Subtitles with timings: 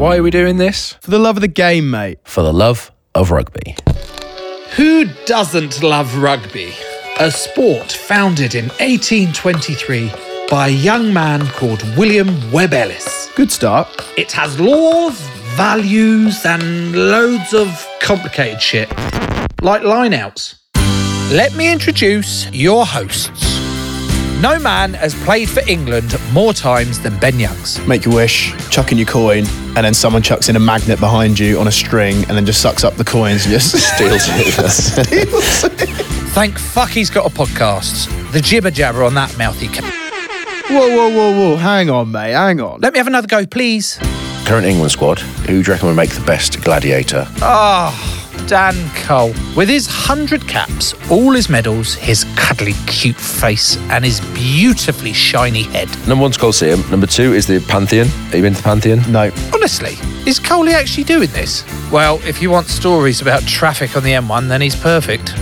[0.00, 0.94] Why are we doing this?
[1.02, 2.20] For the love of the game, mate.
[2.24, 3.76] For the love of rugby.
[4.76, 6.72] Who doesn't love rugby?
[7.18, 10.10] A sport founded in 1823
[10.48, 13.30] by a young man called William Webb Ellis.
[13.36, 13.88] Good start.
[14.16, 15.20] It has laws,
[15.54, 18.88] values, and loads of complicated shit,
[19.60, 20.54] like lineouts.
[21.30, 23.59] Let me introduce your hosts.
[24.40, 27.78] No man has played for England more times than Ben Youngs.
[27.86, 29.44] Make your wish, chuck in your coin,
[29.76, 32.62] and then someone chucks in a magnet behind you on a string and then just
[32.62, 34.70] sucks up the coins and just Steals it.
[34.70, 35.88] steals it.
[36.32, 38.08] Thank fuck he's got a podcast.
[38.32, 39.68] The jibber jabber on that mouthy.
[39.68, 39.82] c-
[40.72, 41.56] Whoa, whoa, whoa, whoa.
[41.56, 42.32] Hang on, mate.
[42.32, 42.80] Hang on.
[42.80, 43.98] Let me have another go, please.
[44.46, 45.18] Current England squad.
[45.18, 47.26] Who do you reckon would make the best gladiator?
[47.42, 47.92] Ah,
[48.50, 49.32] Dan Cole.
[49.54, 55.62] With his 100 caps, all his medals, his cuddly cute face, and his beautifully shiny
[55.62, 55.88] head.
[56.08, 56.82] Number one's Colosseum.
[56.90, 58.08] Number two is the Pantheon.
[58.08, 59.00] Have you been to the Pantheon?
[59.12, 59.30] No.
[59.54, 59.94] Honestly,
[60.28, 61.62] is Coley actually doing this?
[61.92, 65.32] Well, if you want stories about traffic on the M1, then he's perfect.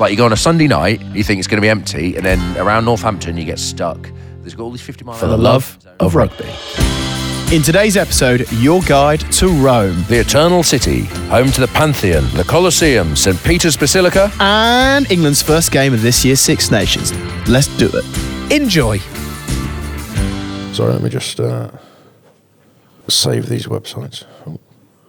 [0.00, 2.26] Like you go on a Sunday night, you think it's going to be empty, and
[2.26, 4.10] then around Northampton you get stuck.
[4.40, 6.50] There's got all these 50 mile For the love of rugby.
[7.52, 12.42] In today's episode, your guide to Rome The Eternal City, home to the Pantheon, the
[12.42, 13.40] Colosseum, St.
[13.44, 14.32] Peter's Basilica.
[14.40, 17.12] and England's first game of this year's Six Nations.
[17.48, 18.52] Let's do it.
[18.52, 18.98] Enjoy.
[20.74, 21.70] Sorry, let me just uh,
[23.08, 24.24] save these websites.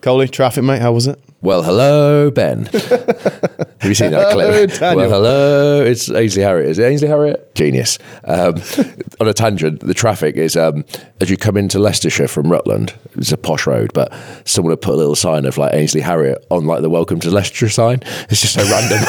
[0.02, 0.80] Coley, traffic, mate.
[0.82, 1.20] How was it?
[1.40, 2.66] Well, hello, Ben.
[2.66, 4.82] Have you seen that clip?
[4.96, 5.84] Well, hello.
[5.84, 6.72] It's Ainsley Harriott.
[6.72, 7.54] Is it Ainsley Harriott?
[7.54, 8.00] Genius.
[8.24, 8.56] Um,
[9.20, 10.84] on a tangent, the traffic is um,
[11.22, 12.96] as you come into Leicestershire from Rutland.
[13.16, 14.12] It's a posh road, but
[14.46, 17.30] someone had put a little sign of like Ainsley Harriott on like the "Welcome to
[17.30, 18.02] Leicestershire" sign.
[18.30, 19.00] It's just so random.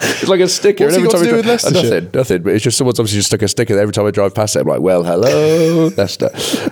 [0.00, 0.84] it's like a sticker.
[0.84, 1.82] What's and it got to I do with dri- Leicestershire?
[2.00, 2.42] Nothing, nothing.
[2.42, 4.60] But it's just someone's obviously just stuck a sticker every time I drive past it.
[4.60, 6.30] I'm like, well, hello, Leicester.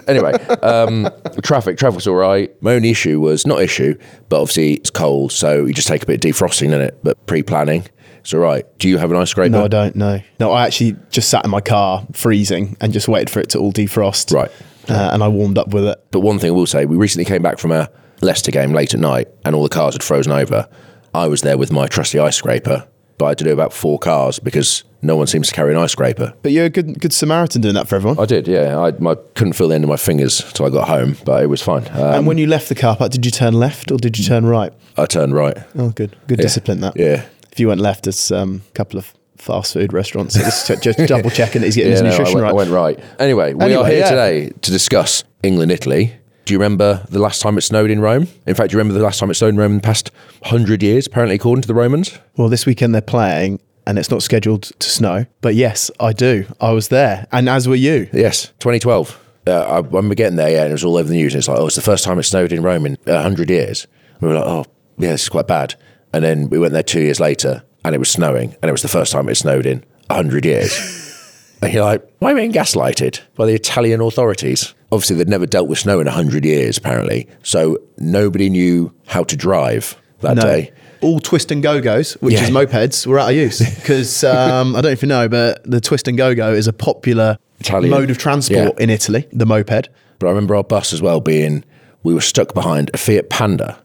[0.08, 0.32] Anyway,
[0.62, 1.08] um,
[1.42, 2.50] traffic, traffic's all right.
[2.62, 3.81] My only issue was not issue,
[4.28, 7.24] but obviously it's cold, so you just take a bit of defrosting in it, but
[7.26, 7.86] pre-planning.
[8.20, 8.64] It's all right.
[8.78, 9.50] Do you have an ice scraper?
[9.50, 9.96] No, I don't.
[9.96, 10.52] No, no.
[10.52, 13.72] I actually just sat in my car, freezing, and just waited for it to all
[13.72, 14.32] defrost.
[14.32, 14.50] Right.
[14.88, 15.98] Uh, and I warmed up with it.
[16.12, 17.90] But one thing I will say, we recently came back from a
[18.20, 20.68] Leicester game late at night, and all the cars had frozen over.
[21.12, 22.86] I was there with my trusty ice scraper,
[23.18, 25.78] but I had to do about four cars because no one seems to carry an
[25.80, 26.32] ice scraper.
[26.42, 28.18] But you're a good, good Samaritan doing that for everyone.
[28.18, 28.78] I did, yeah.
[28.78, 31.46] I, I couldn't feel the end of my fingers till I got home, but it
[31.46, 31.86] was fine.
[31.88, 34.24] Um, and when you left the car park, did you turn left or did you
[34.24, 34.72] turn right?
[34.96, 35.56] I turned right.
[35.76, 36.16] Oh, good.
[36.28, 36.42] Good Yeah.
[36.42, 36.96] discipline that.
[36.96, 37.24] Yeah.
[37.50, 40.34] If you went left, um, a couple of fast food restaurants.
[40.34, 42.50] Just, just double checking that he's getting Yeah, his no, I nutrition went, right.
[42.50, 43.00] I went right.
[43.18, 44.08] Anyway, we Anyway, are here yeah.
[44.10, 46.14] today to discuss England Italy.
[46.44, 48.26] Do you remember the last time it snowed in Rome?
[48.46, 50.10] In fact, do you remember the last time it snowed in Rome in the past
[50.40, 52.18] 100 years, apparently, according to the Romans?
[52.36, 55.26] Well, this weekend they're playing and it's not scheduled to snow.
[55.40, 56.46] But yes, I do.
[56.60, 57.26] I was there.
[57.32, 58.08] And as were you.
[58.12, 59.18] Yes, 2012.
[59.46, 61.34] Uh, I remember getting there, yeah, and it was all over the news.
[61.34, 63.86] And it's like, oh, it's the first time it snowed in Rome in 100 years.
[64.20, 64.66] We were like, oh,
[64.98, 65.74] yeah, this is quite bad.
[66.12, 68.82] And then we went there two years later, and it was snowing, and it was
[68.82, 71.56] the first time it snowed in 100 years.
[71.62, 74.74] and you're like, why am I being gaslighted by the Italian authorities?
[74.92, 77.28] Obviously, they'd never dealt with snow in 100 years, apparently.
[77.42, 80.42] So nobody knew how to drive that No.
[80.42, 80.72] day.
[81.00, 82.44] All twist and go goes, which Yeah.
[82.44, 83.58] is mopeds, were out of use.
[83.76, 86.66] Because um, I don't know if you know, but the twist and go go is
[86.68, 87.90] a popular Italian.
[87.90, 88.82] mode of transport Yeah.
[88.84, 89.88] in Italy, the moped.
[90.18, 91.64] But I remember our bus as well being,
[92.04, 93.76] we were stuck behind a Fiat Panda,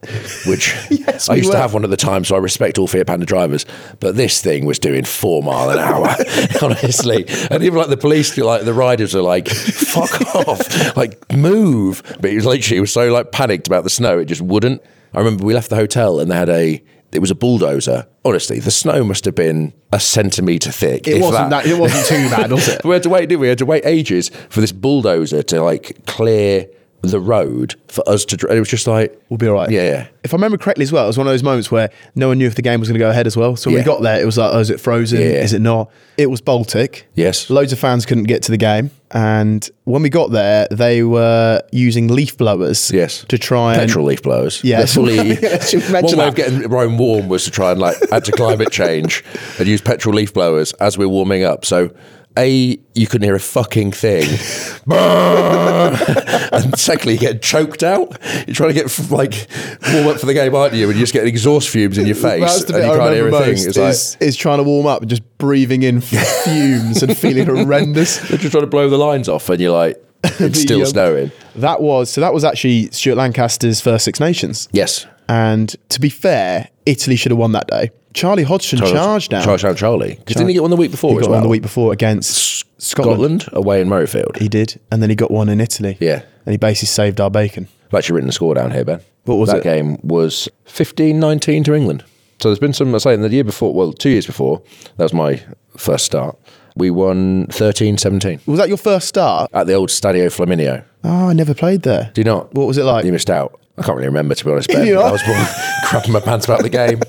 [0.45, 1.53] which Yes, I used were.
[1.53, 3.65] to have one at the time, so I respect all Fiat Panda drivers.
[3.99, 6.15] But this thing was doing four mile an hour,
[6.61, 7.25] honestly.
[7.49, 12.01] And even like the police, like the riders are like, fuck off, like move.
[12.21, 14.81] But it was literally, it was so like panicked about the snow, it just wouldn't.
[15.13, 18.07] I remember we left the hotel and they had a, It was a bulldozer.
[18.25, 21.07] Honestly, the snow must have been a centimetre thick.
[21.07, 21.65] It wasn't that.
[21.65, 22.83] It wasn't too bad, was it?
[22.83, 23.45] we had to wait, didn't we?
[23.45, 26.67] We had to wait ages for this bulldozer to like clear
[27.01, 28.35] the road for us to.
[28.53, 29.69] it was just like, We'll be all right.
[29.69, 30.07] Yeah, yeah.
[30.23, 32.37] If I remember correctly as well, it was one of those moments where no one
[32.39, 33.55] knew if the game was going to go ahead as well.
[33.55, 33.83] So when Yeah.
[33.83, 35.21] we got there, it was like, oh, is it frozen?
[35.21, 35.27] Yeah.
[35.43, 35.89] Is it not?
[36.17, 37.07] It was Baltic.
[37.13, 37.49] Yes.
[37.49, 38.89] Loads of fans couldn't get to the game.
[39.11, 42.91] And when we got there, they were using leaf blowers.
[42.91, 43.25] Yes.
[43.29, 43.81] To try and.
[43.87, 44.63] petrol leaf blowers.
[44.93, 45.17] Fully.
[45.41, 48.71] Yes, one way of getting Rome warm was to try and like add to climate
[48.71, 49.23] change
[49.59, 51.65] and use petrol leaf blowers as we're warming up.
[51.65, 51.91] So.
[52.37, 54.23] A, you couldn't hear a fucking thing.
[54.87, 58.17] and secondly, you get choked out.
[58.45, 59.47] You're trying to get like
[59.91, 60.87] warm up for the game, aren't you?
[60.87, 63.13] And you just get exhaust fumes in your face That's the and you I can't
[63.13, 63.53] hear a thing.
[63.57, 67.47] It's like is, is trying to warm up and just breathing in fumes and feeling
[67.47, 68.17] horrendous.
[68.29, 71.31] they're just trying to blow the lines off, and you're like, it's still um, snowing.
[71.55, 72.21] That was so.
[72.21, 74.69] That was actually Stuart Lancaster's first Six Nations.
[74.71, 75.05] Yes.
[75.29, 77.91] And to be fair, Italy should have won that day.
[78.13, 79.43] Charlie Hodgson charged down.
[79.43, 80.15] Charge down Charlie.
[80.15, 81.33] Because didn't he get one the week before He got well?
[81.39, 83.43] one the week before against Scotland.
[83.43, 84.37] Scotland away in Murrayfield.
[84.37, 85.97] He did, and then he got one in Italy.
[85.99, 86.23] Yeah.
[86.45, 87.67] and he basically saved our bacon.
[87.87, 89.01] I've actually written the score down here, Ben.
[89.25, 89.63] What was that it?
[89.63, 92.03] game was 15-19 to England.
[92.39, 94.61] So there's been some, I say, in the year before, well, two years before,
[94.97, 95.43] that was my
[95.75, 96.37] first start.
[96.75, 99.49] We won 13-17 Was that your first start?
[99.53, 100.83] at the old Stadio Flaminio.
[101.03, 102.11] Oh, I never played there.
[102.13, 102.53] Do you not?
[102.53, 103.03] What was it like?
[103.05, 103.59] You missed out.
[103.77, 104.87] I can't really remember, to be honest, Ben.
[104.97, 105.21] I was
[105.85, 106.99] crapping my pants about the game.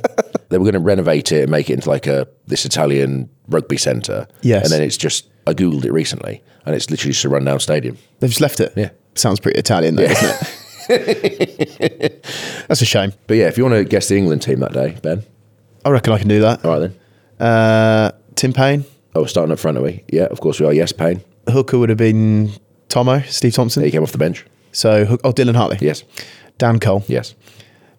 [0.51, 3.77] they were going to renovate it and make it into like a this Italian rugby
[3.79, 4.27] centre.
[4.43, 4.65] Yes.
[4.65, 7.97] And then it's just, I Googled it recently, and it's literally just a rundown stadium.
[8.21, 8.73] They've just left it.
[8.77, 8.91] Yeah.
[9.15, 10.55] sounds pretty Italian, though, doesn't
[10.91, 12.25] it?
[12.69, 13.13] That's a shame.
[13.27, 15.23] But yeah, if you want to guess the England team that day, Ben.
[15.85, 16.65] I reckon I can do that.
[16.65, 16.91] All right
[17.39, 17.47] then.
[17.47, 18.85] Uh, Tim Payne,
[19.15, 20.05] Oh, we're starting up front, are we?
[20.13, 20.73] Yeah, of course we are.
[20.73, 21.23] Yes, Payne.
[21.49, 22.51] hooker would have been
[22.89, 23.83] Tomo, Steve Thompson.
[23.83, 24.45] He came off the bench.
[24.73, 25.79] So, oh, Dylan Hartley.
[25.81, 26.05] Yes.
[26.59, 27.05] Dan Cole.
[27.07, 27.35] Yes.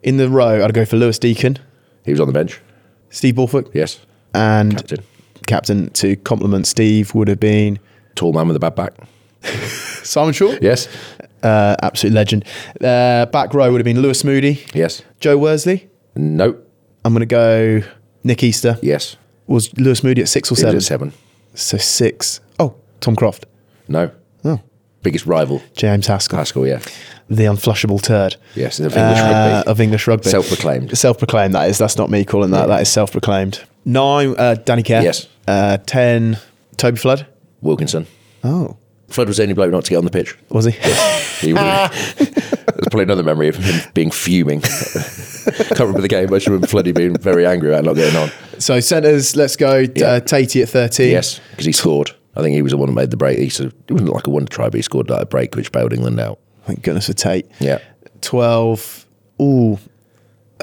[0.04, 1.58] In the row, I'd go for Lewis Deacon,
[2.06, 2.62] He was on the bench.
[3.10, 4.00] Steve Borthwick, Yes.
[4.34, 5.04] and Captain.
[5.48, 7.80] captain to compliment Steve would have been
[8.16, 8.94] Tall man with a bad back.
[10.04, 10.56] Simon Shaw.
[10.62, 10.88] Yes.
[11.42, 12.44] Uh, absolute legend.
[12.82, 15.02] Uh, back row would have been Lewis Moody, Yes.
[15.20, 15.90] Joe Worsley.
[16.16, 16.58] No.
[17.06, 17.82] I'm going to go
[18.24, 18.78] Nick Easter.
[18.82, 19.16] Yes.
[19.48, 20.76] Was Lewis Moody at six or He seven?
[20.76, 21.14] was at seven.
[21.56, 22.42] So six.
[22.60, 23.46] Oh, Tom Croft.
[23.88, 24.12] No.
[24.44, 24.60] Oh,
[25.02, 25.62] Biggest rival.
[25.76, 26.80] James Haskell, Haskell, yeah.
[27.30, 28.36] the unflushable turd.
[28.56, 29.72] Yes, of English Uh, rugby.
[29.72, 30.30] Of English rugby.
[30.30, 30.98] Self-proclaimed.
[30.98, 31.78] Self-proclaimed, that is.
[31.78, 32.68] That's not me calling that.
[32.68, 33.62] That is self-proclaimed.
[33.86, 35.02] Nine, uh, Danny Care.
[35.04, 35.28] Yes.
[35.48, 36.38] Uh, ten,
[36.78, 37.28] Toby Flood.
[37.62, 38.08] Wilkinson.
[38.44, 40.38] Oh, Flood was the only bloke not to get on the pitch.
[40.50, 40.72] was he?
[41.46, 41.62] He would
[42.18, 44.62] There's probably another memory of him being fuming.
[44.62, 48.30] Can't remember the game, but I remember Floody being very angry about not getting on.
[48.60, 49.80] so centres, let's go.
[49.96, 50.06] Yeah.
[50.06, 51.10] Uh, Tatey at 13.
[51.12, 52.12] Yes, because he scored.
[52.40, 53.38] I think he was the one that made the break.
[53.38, 55.56] He sort of, it wasn't like a wonder try, but he scored like a break
[55.56, 56.40] which bailed England out.
[56.66, 57.46] Thank goodness for Tait.
[57.60, 57.80] Yeah.
[58.22, 59.06] 12.
[59.42, 59.80] Ooh.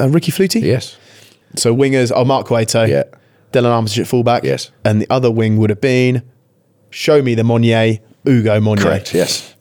[0.00, 0.62] Uh, Riki Flutey?
[0.62, 0.96] Yes.
[1.56, 2.84] So wingers are Mark Cueto.
[2.84, 3.04] Yeah.
[3.52, 4.44] Delon Armitage at fullback.
[4.44, 4.70] Yes.
[4.84, 6.22] And the other wing would have been
[6.90, 8.80] Show Me the Monye, Ugo Monye.
[8.80, 9.14] Correct.
[9.14, 9.54] Yes.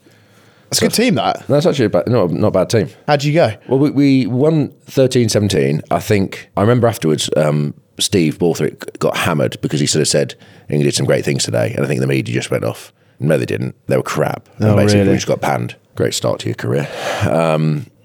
[0.69, 1.45] That's a good team, that.
[1.47, 2.89] That's actually a bad, no, not a bad team.
[3.07, 3.55] How'd you go?
[3.67, 5.81] Well, we, we won 13 17.
[5.91, 10.35] I think, I remember afterwards, um, Steve Borthwick got hammered because he sort of said
[10.69, 11.73] England did some great things today.
[11.75, 12.91] And I think the media just went off.
[13.19, 13.75] No, they didn't.
[13.87, 14.49] They were crap.
[14.57, 15.11] And Oh, basically, really?
[15.11, 15.75] we just got panned.
[15.95, 16.87] Great start to your career.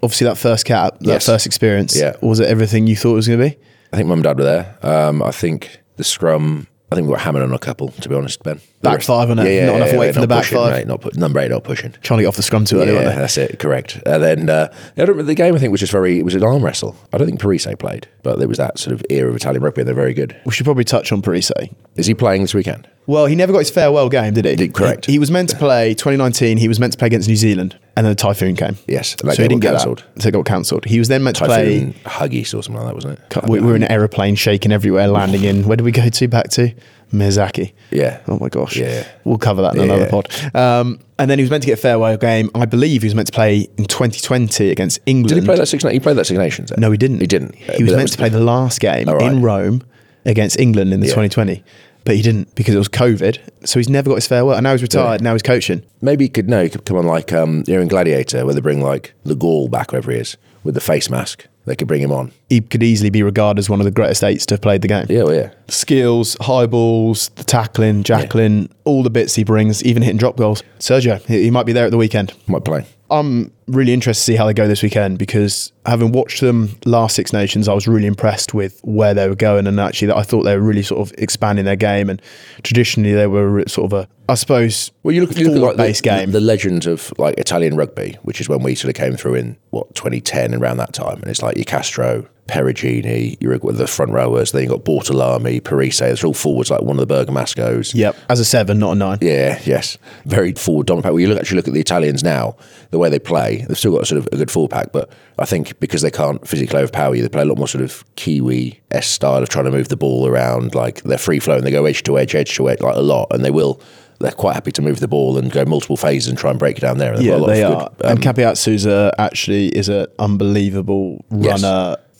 [0.02, 1.26] Obviously, that first cap, that Yes.
[1.26, 2.14] first experience, Yeah.
[2.22, 3.56] was it everything you thought it was going to be?
[3.92, 4.76] I think mum and dad were there.
[4.82, 8.14] Um, I think the scrum, I think we got hammered on a couple, to be
[8.16, 8.60] honest, Ben.
[8.82, 9.66] Back five on it.
[9.66, 10.72] Not enough weight for not the back pushing, five.
[10.72, 11.92] Mate, not put, number eight, not pushing.
[12.02, 13.58] Trying to get off the scrum too early, yeah, that's it.
[13.60, 14.00] Correct.
[14.06, 15.54] And then uh, I don't the game.
[15.54, 16.18] I think was just very.
[16.18, 16.96] It was an arm wrestle.
[17.12, 19.82] I don't think Parisse played, but there was that sort of era of Italian rugby,
[19.82, 20.36] and they're very good.
[20.44, 21.52] We should probably touch on Parisse.
[21.96, 22.88] Is he playing this weekend?
[23.06, 24.56] Well, he never got his farewell game, did he?
[24.56, 25.06] Did- correct.
[25.06, 26.58] He, he was meant to play 2019.
[26.58, 28.78] He was meant to play against New Zealand, and then the typhoon came.
[28.88, 30.04] Yes, so he didn't get cancelled.
[30.14, 30.22] that.
[30.22, 30.86] So it got cancelled.
[30.86, 31.80] He was then meant to play.
[31.80, 33.42] Typhoon Hagibis or something like that, wasn't it?
[33.46, 35.64] We we were in an aeroplane shaking everywhere, landing in.
[35.64, 36.28] Where did we go to?
[36.28, 36.72] Back to
[37.12, 37.72] Miyazaki.
[37.90, 38.20] Yeah.
[38.26, 38.74] Oh my gosh.
[38.78, 39.06] Yeah.
[39.24, 39.84] We'll cover that in Yeah.
[39.96, 40.28] another pod.
[40.54, 42.48] Um, and then he was meant to get a farewell game.
[42.54, 45.28] I believe he was meant to play in 2020 against England.
[45.28, 45.84] Did he play that Six?
[45.84, 46.70] He played that Six Nations.
[46.70, 46.80] then?
[46.80, 47.20] No, he didn't.
[47.20, 47.54] He didn't.
[47.54, 49.20] He was meant to play the last game right.
[49.20, 49.82] in Rome
[50.24, 51.12] against England in the Yeah.
[51.14, 51.62] 2020,
[52.10, 53.38] but he didn't because it was COVID.
[53.64, 54.56] So he's never got his farewell.
[54.56, 55.22] And now he's retired.
[55.22, 55.84] Now he's coaching.
[56.02, 58.52] Maybe he could no, he could come on like um, you know in Gladiator where
[58.52, 61.46] they bring like the Gaul back wherever he is with the face mask.
[61.66, 62.32] They could bring him on.
[62.48, 64.88] He could easily be regarded as one of the greatest eights to have played the
[64.88, 65.06] game.
[65.08, 65.50] Yeah, well, yeah.
[65.68, 70.64] Skills, high balls, the tackling, jackling, all the bits he brings, even hitting drop goals.
[70.80, 72.32] Sergio, he might be there at the weekend.
[72.48, 72.86] Might play.
[73.10, 77.16] I'm really interested to see how they go this weekend because having watched them last
[77.16, 80.22] Six Nations, I was really impressed with where they were going, and actually, that I
[80.22, 82.08] thought they were really sort of expanding their game.
[82.08, 82.20] And
[82.62, 85.76] traditionally, they were sort of a, I suppose, Well, you look, you look at like
[85.76, 86.30] base the, game.
[86.30, 89.56] the legends of like Italian rugby, which is when we sort of came through in
[89.70, 93.86] what 2010 and around that time, and it's like your Castro, Perugini, you're with the
[93.86, 94.52] front rowers.
[94.52, 95.98] Then you've got Bortolami, Parisse.
[96.00, 97.94] They're all forwards like one of the Bergamascos.
[97.94, 98.16] Yep.
[98.28, 99.18] As a seven, not a nine.
[99.20, 101.12] Yeah, yes, very forward dominant pack.
[101.12, 102.56] When you look actually look at the Italians now,
[102.90, 105.44] the way they play, they've still got sort of a good forward pack, but I
[105.44, 108.80] think because they can't physically overpower you, they play a lot more sort of Kiwi
[108.90, 110.74] s style of trying to move the ball around.
[110.74, 113.28] Like they're free flowing, they go edge to edge, edge to edge, like a lot,
[113.30, 113.80] and they will.
[114.18, 116.76] They're quite happy to move the ball and go multiple phases and try and break
[116.76, 117.14] it down there.
[117.14, 117.90] And Yeah, they of are.
[117.96, 121.62] good, um, and Capiazzu's a, actually is an unbelievable Yes.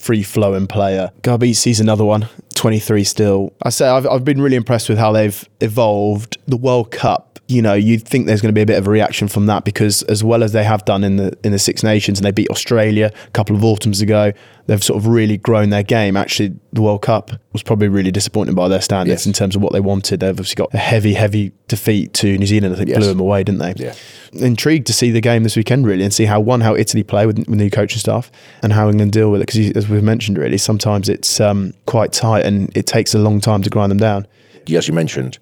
[0.01, 1.13] Free flowing player.
[1.23, 3.53] Garbisi's another one, 23 still.
[3.63, 6.39] I say I've, I've been really impressed with how they've evolved.
[6.49, 8.91] The World Cup, you know, you'd think there's going to be a bit of a
[8.91, 11.83] reaction from that because as well as they have done in the in the Six
[11.83, 14.33] Nations and they beat Australia a couple of autumns ago,
[14.67, 16.17] they've sort of really grown their game.
[16.17, 19.27] Actually, the World Cup was probably really disappointing by their standards Yes.
[19.27, 20.21] in terms of what they wanted.
[20.21, 22.75] They've obviously got a heavy, heavy defeat to New Zealand.
[22.75, 22.99] I think Yes.
[22.99, 23.75] blew them away, didn't they?
[23.77, 23.95] Yeah.
[24.33, 27.27] Intrigued to see the game this weekend, really, and see how one how Italy play
[27.27, 28.31] with, with new coaching staff
[28.63, 29.47] and how England deal with it.
[29.49, 33.41] Because as we've mentioned, really, sometimes it's um, quite tight and it takes a long
[33.41, 34.27] time to grind them down.
[34.73, 35.39] as you mentioned,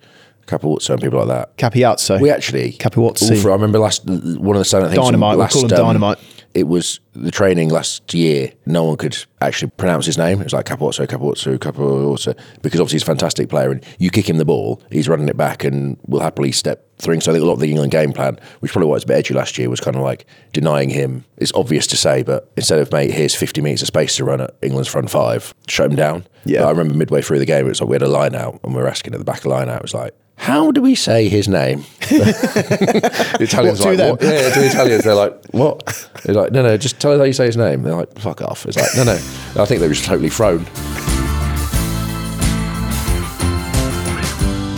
[0.48, 1.56] Capozzo and people like that.
[1.56, 4.16] Capiazzo, We actually, all through- I remember last one
[4.56, 4.96] of the standout things.
[5.04, 6.18] Dynamite, we Last, call him um, Dynamite.
[6.54, 8.52] It was the training last year.
[8.64, 10.40] No one could actually pronounce his name.
[10.40, 13.70] It was like Capozzo, Capozzo, Capozzo, because obviously he's a fantastic player.
[13.70, 17.20] And you kick him the ball, he's running it back, and will happily step through.
[17.20, 19.18] So I think a lot of the England game plan, which probably was a bit
[19.18, 21.24] edgy last year, was kind of like denying him.
[21.36, 24.40] It's obvious to say, but instead of mate, here's 50 metres of space to run
[24.40, 26.24] at England's front five, shut him down.
[26.44, 26.60] Yeah.
[26.62, 28.58] But I remember midway through the game, it was like we had a line out,
[28.64, 30.14] and we were asking at the back of the line out, it was like.
[30.38, 31.84] How do we say his name?
[32.08, 34.10] the Italians What, like, them?
[34.10, 34.22] what?
[34.22, 36.10] Yeah, to the Italians, they're like, what?
[36.24, 37.82] They're like, no, no, just tell us how you say his name.
[37.82, 38.64] They're like, fuck off.
[38.64, 39.12] It's like, no, no.
[39.60, 40.64] I think they were just totally thrown.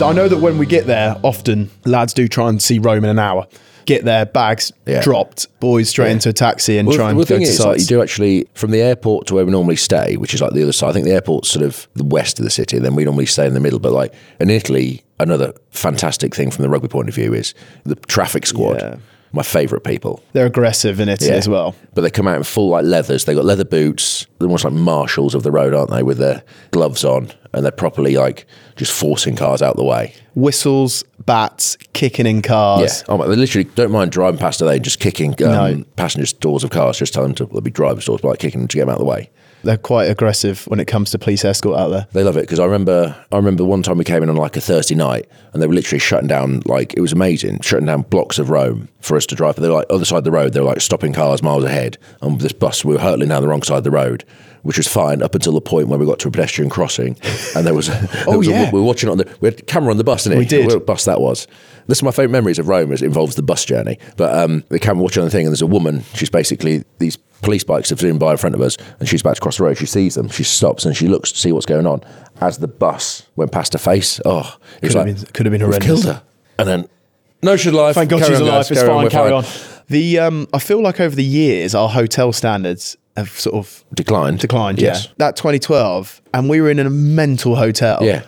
[0.03, 3.11] I know that when we get there, often lads do try and see Rome in
[3.11, 3.47] an hour.
[3.85, 5.01] Get their bags Yeah.
[5.01, 6.13] dropped, boys straight Yeah.
[6.13, 7.85] into a taxi and Well, try and well, go the thing to is, like, you
[7.85, 10.71] do actually from the airport to where we normally stay, which is like the other
[10.71, 10.89] side.
[10.89, 13.25] I think the airport's sort of the west of the city, and then we normally
[13.25, 13.79] stay in the middle.
[13.79, 17.53] But like in Italy, another fantastic thing from the rugby point of view is
[17.85, 18.77] the traffic squad.
[18.81, 18.95] Yeah.
[19.33, 20.21] My favourite people.
[20.33, 21.37] They're aggressive in Italy Yeah.
[21.37, 21.73] as well.
[21.93, 23.23] But they come out in full like leathers.
[23.23, 24.27] They got leather boots.
[24.39, 26.03] They're almost like marshals of the road, aren't they?
[26.03, 30.13] With their gloves on, and they're properly like just forcing cars out the way.
[30.35, 33.03] Whistles, bats, kicking in cars.
[33.07, 35.83] Yeah, oh, they literally don't mind driving past today and just kicking um, No.
[35.95, 36.97] passengers' doors of cars.
[36.97, 38.89] Just tell them to they'll be drivers' doors, but like kicking them to get them
[38.89, 39.29] out of the way.
[39.63, 42.07] They're quite aggressive when it comes to police escort out there.
[42.13, 44.57] They love it because I remember I remember one time we came in on like
[44.57, 48.01] a Thursday night and they were literally shutting down like it was amazing shutting down
[48.01, 49.57] blocks of Rome for us to drive.
[49.57, 50.53] They were like other side of the road.
[50.53, 51.99] They were like stopping cars miles ahead.
[52.21, 54.23] And this bus we were hurtling down the wrong side of the road,
[54.63, 57.15] which was fine up until the point where we got to a pedestrian crossing
[57.55, 58.71] and there was a, there Oh, was a- yeah.
[58.71, 60.23] we were watching it on the we had a camera on the bus.
[60.23, 60.67] Didn't We did.
[60.67, 61.47] What bus that was.
[61.87, 62.91] This is my favourite memories of Rome.
[62.91, 65.51] Is it involves the bus journey, but um, the camera watching on the thing and
[65.51, 66.03] there's a woman.
[66.13, 69.35] She's basically these police bikes have zoomed by in front of us and she's about
[69.35, 69.77] to cross the road.
[69.77, 70.29] She sees them.
[70.29, 72.01] She stops and she looks to see what's going on.
[72.39, 75.51] As the bus went past her face, oh, it Could have like, been- could have
[75.51, 76.23] been "We've horrendous." killed her.
[76.59, 76.89] And then,
[77.43, 77.95] no, she's alive.
[77.95, 78.57] Thank God Carry she's on, alive.
[78.59, 78.71] guys.
[78.71, 79.03] It's Carry fine.
[79.03, 79.43] we're Carry on.
[79.87, 84.39] The um, I feel like over the years our hotel standards have sort of Declined.
[84.39, 84.79] declined.
[84.81, 85.05] Yes.
[85.05, 87.99] Yeah, that 2012, and we were in a mental hotel.
[88.01, 88.23] Yeah.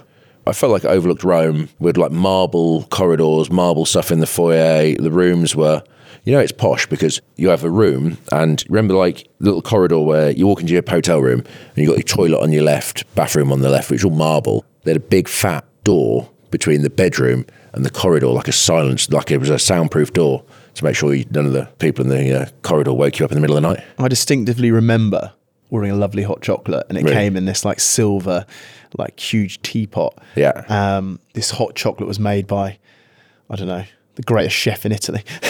[0.46, 4.94] I felt like I overlooked Rome with like marble corridors, marble stuff in the foyer.
[4.96, 5.82] The rooms were,
[6.25, 10.00] you know, it's posh because you have a room and remember like the little corridor
[10.00, 13.06] where you walk into your hotel room and you've got your toilet on your left,
[13.16, 14.66] bathroom on the left, which is all marble.
[14.84, 19.10] They had a big fat door between the bedroom and the corridor, like a silence,
[19.10, 20.44] like it was a soundproof door
[20.75, 23.32] to make sure you, none of the people in the uh, corridor woke you up
[23.32, 23.84] in the middle of the night.
[23.98, 25.34] I distinctly remember
[25.70, 27.15] ordering a lovely hot chocolate, and it Really?
[27.15, 28.46] came in this like silver,
[28.98, 30.18] like huge teapot.
[30.36, 30.63] Yeah.
[30.70, 32.77] Um, this hot chocolate was made by,
[33.50, 33.84] I don't know,
[34.15, 35.24] the greatest chef in Italy,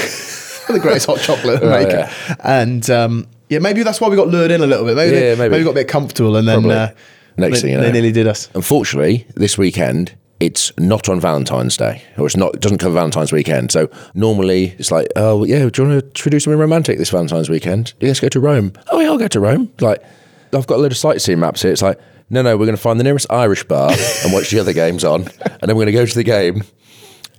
[0.69, 2.09] the greatest hot chocolate Right, maker,
[2.43, 4.95] and um, yeah, maybe that's why we got lured in a little bit.
[4.95, 5.57] Maybe, they- Yeah, maybe.
[5.57, 6.93] we got a bit comfortable, and then uh,
[7.35, 8.47] Next they, thing you they nearly did us.
[8.55, 10.15] Unfortunately, this weekend
[10.45, 12.55] it's not on Valentine's Day, or it's not.
[12.55, 13.71] It doesn't cover Valentine's weekend.
[13.71, 17.49] So normally it's like, oh yeah, do you want to do something romantic this Valentine's
[17.49, 17.93] weekend?
[17.99, 18.73] Yeah, let's go to Rome.
[18.91, 19.71] Oh yeah, I'll go to Rome.
[19.79, 20.03] Like
[20.53, 21.71] I've got a load of sightseeing maps here.
[21.71, 23.91] It's like, no, no, we're going to find the nearest Irish bar
[24.23, 26.63] and watch the other games on, and then we're going to go to the game.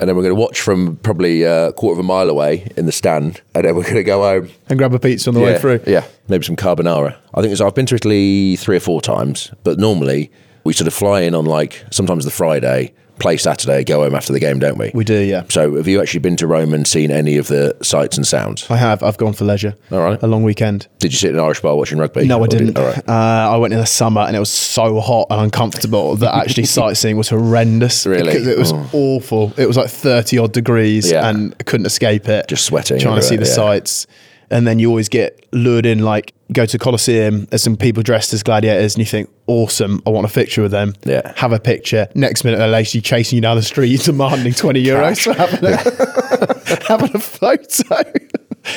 [0.01, 2.85] And then we're going to watch from probably a quarter of a mile away in
[2.87, 5.41] the stand, and then we're going to go home And grab a pizza on the
[5.41, 5.83] way through.
[5.87, 7.17] Yeah, maybe some carbonara.
[7.33, 10.33] I think it's, I've been to Italy three or four times, but normally
[10.65, 14.33] we sort of fly in on like sometimes the Friday, play Saturday, go home after
[14.33, 14.91] the game, don't we?
[14.93, 15.45] We do, yeah.
[15.49, 18.69] So have you actually been to Rome and seen any of the sights and sounds?
[18.71, 19.03] I have.
[19.03, 19.75] I've gone for leisure.
[19.93, 20.21] All right.
[20.23, 20.89] A long weekend.
[20.99, 22.27] Did you sit in an Irish bar watching rugby?
[22.27, 22.79] No, I Or did- didn't.
[22.79, 23.09] all right.
[23.09, 26.65] Uh, I went in the summer and it was so hot and uncomfortable that actually
[26.79, 28.05] sightseeing was horrendous.
[28.07, 28.33] Really?
[28.33, 28.89] Because it was Oh.
[28.93, 29.53] awful.
[29.57, 31.29] It was like 30 odd degrees Yeah.
[31.29, 32.49] and I couldn't escape it.
[32.49, 33.53] Just sweating Trying to see the yeah.
[33.53, 34.07] sights.
[34.55, 38.05] And then you always get lured in, like, go to the Colosseum, there's some people
[38.05, 40.95] dressed as gladiators, and you think, awesome, I want a picture with them.
[41.05, 41.33] Yeah.
[41.35, 42.07] Have a picture.
[42.15, 46.85] Next minute, they're literally chasing you down the street, demanding 20 euros for having a,
[46.89, 48.13] having a photo.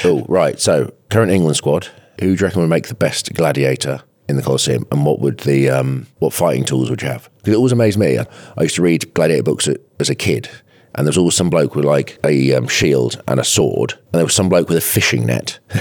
[0.03, 0.59] Oh, right.
[0.59, 1.87] So, current England squad.
[2.19, 5.39] Who do you reckon would make the best gladiator in the Colosseum, and what would
[5.39, 7.29] the um, what fighting tools would you have?
[7.37, 8.17] Because it always amazed me.
[8.17, 8.25] I,
[8.57, 9.69] I used to read gladiator books
[9.99, 10.49] as a kid,
[10.97, 14.01] and there was always some bloke with like a um, shield and a sword, and
[14.13, 15.59] there was some bloke with a fishing net.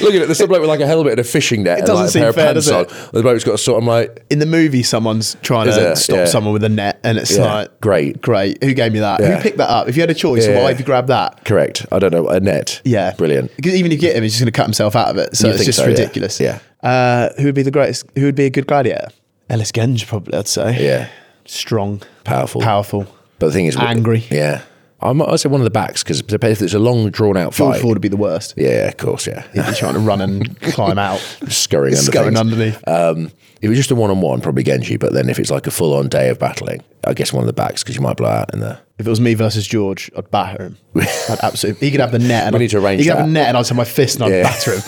[0.00, 1.86] Looking at there's some bloke with like a helmet and a fishing net, It and
[1.88, 2.84] doesn't like a seem pair of fair, pants does on.
[2.84, 3.12] it?
[3.12, 3.82] The bloke's got a sort.
[3.82, 5.96] I'm like, In the movie, someone's trying Is to it?
[5.96, 6.24] stop Yeah.
[6.26, 7.44] someone with a net, and it's Yeah.
[7.54, 8.20] like, Great.
[8.20, 8.62] great.
[8.62, 9.20] Who gave me that?
[9.20, 9.36] Yeah.
[9.36, 9.88] Who picked that up?
[9.88, 10.60] If you had a choice, Yeah.
[10.62, 11.44] why have you grabbed that?
[11.44, 11.86] correct.
[11.92, 12.80] I don't know a net.
[12.84, 13.54] Yeah, brilliant.
[13.56, 15.36] Because even if you get him, he's just going to cut himself out of it.
[15.36, 15.90] So You it's think just so, yeah.
[15.90, 16.38] ridiculous.
[16.40, 16.58] Yeah.
[16.82, 18.04] Uh, who would be the greatest?
[18.16, 19.08] Who would be a good gladiator?
[19.48, 20.38] Ellis Genge, probably.
[20.38, 20.76] I'd say.
[20.84, 21.08] Yeah,
[21.44, 23.06] Strong, powerful, powerful.
[23.42, 24.22] But the thing is, Angry.
[24.30, 24.62] Yeah,
[25.00, 27.74] I'm, I'd say one of the backs because if it's a long, drawn out George
[27.74, 27.82] fight.
[27.82, 28.54] Ford would be the worst.
[28.56, 29.42] Yeah, of course, yeah.
[29.52, 31.18] He'd be trying to run and climb out.
[31.48, 32.40] Scurrying under Scurrying things.
[32.40, 32.86] underneath.
[32.88, 34.96] Um, if it was just a one-on-one, probably Genji.
[34.96, 37.52] But then if it's like a full-on day of battling, I guess one of the
[37.52, 38.78] backs because you might blow out in the.
[39.00, 40.78] If it was me versus George, I'd batter him.
[40.94, 41.88] I'd absolutely.
[41.88, 42.44] He could have the net.
[42.44, 43.30] And We I'd- need to arrange He could have that.
[43.30, 44.42] a net, and I'd have my fist and I'd Yeah.
[44.44, 44.82] batter him.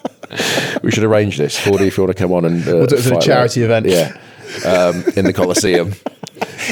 [0.82, 2.96] We should arrange this, Fordy, if you want to come on and uh, We'll do
[2.96, 3.86] it as a fight charity that.
[3.86, 3.88] event.
[3.88, 4.18] Yeah,
[4.70, 5.94] um, in the Colosseum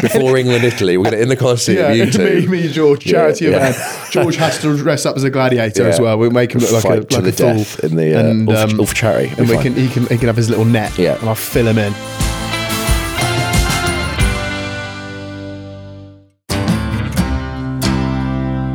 [0.01, 0.97] before England, Italy.
[0.97, 1.95] We're going to in the Colosseum.
[1.95, 2.41] you two.
[2.43, 3.69] me, me, George, charity yeah.
[3.69, 4.11] event.
[4.11, 6.19] George has to dress up as a gladiator as well.
[6.19, 7.55] We'll make him look like Fight a, to like the a fool.
[7.59, 9.35] death in the, uh, all for- all for charity.
[9.39, 9.63] And we fine.
[9.63, 10.97] can, he can he can have his little net.
[10.99, 11.19] Yeah.
[11.19, 11.93] and I'll fill him in.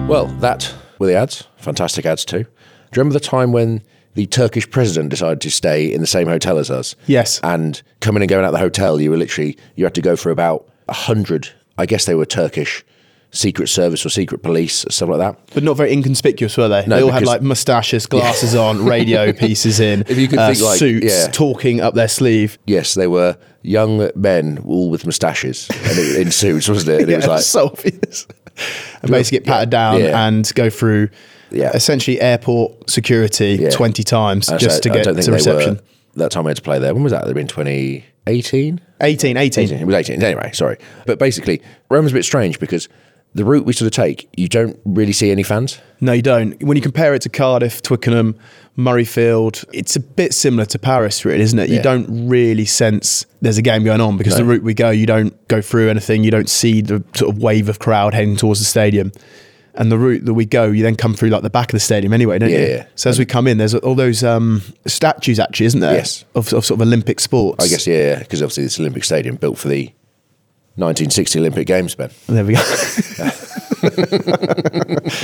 [0.07, 1.43] Well, that were the ads.
[1.57, 2.43] Fantastic ads too.
[2.43, 6.27] Do you remember the time when the Turkish president decided to stay in the same
[6.29, 6.95] hotel as us?
[7.07, 7.41] Yes.
[7.43, 10.29] And coming and going out the hotel, you were literally you had to go for
[10.31, 11.49] about a hundred.
[11.77, 12.83] I guess they were Turkish
[13.31, 15.53] secret service or secret police or something like that.
[15.53, 16.85] But not very inconspicuous, were they?
[16.87, 20.47] No, they all had like mustaches, glasses on, radio pieces in, If you could uh,
[20.53, 21.27] think, like, suits, yeah.
[21.31, 22.57] talking up their sleeve.
[22.65, 25.05] Yes, they were young men, all with
[25.99, 27.01] it, in suits, wasn't it?
[27.03, 28.25] And it was like so obvious.
[29.01, 30.25] and basically get patted down Yeah.
[30.27, 31.09] and go through
[31.51, 31.71] Yeah.
[31.73, 33.69] essentially airport security Yeah.
[33.71, 35.75] 20 times I just to don't- I get don't think to they reception.
[35.75, 35.81] Were,
[36.23, 36.93] that time we had to play there.
[36.93, 37.25] When was that?
[37.25, 38.03] They'd been 2018?
[38.27, 39.37] 18, 18.
[39.37, 39.71] 18.
[39.71, 40.21] It was 18.
[40.21, 40.77] Anyway, sorry.
[41.05, 42.87] But basically, Rome's a bit strange because
[43.33, 45.79] the route we sort of take, you don't really see any fans.
[46.01, 46.61] No, you don't.
[46.63, 48.35] When you compare it to Cardiff, Twickenham,
[48.77, 51.69] Murrayfield, it's a bit similar to Paris, really, isn't it?
[51.69, 51.81] You Yeah.
[51.81, 54.39] don't really sense there's a game going on because No.
[54.39, 56.23] the route we go, you don't go through anything.
[56.23, 59.11] You don't see the sort of wave of crowd heading towards the stadium.
[59.77, 61.79] And the route that we go, you then come through like the back of the
[61.79, 62.57] stadium anyway, don't you?
[62.57, 62.85] Yeah, yeah.
[62.95, 65.93] So as we come in, there's all those um, statues, actually, isn't there?
[65.95, 66.25] Yes.
[66.35, 67.63] Of, of sort of Olympic sports.
[67.63, 69.85] I guess, yeah, because obviously this Olympic Stadium built for the
[70.75, 72.09] 1960 Olympic Games, Ben.
[72.27, 72.61] There we go.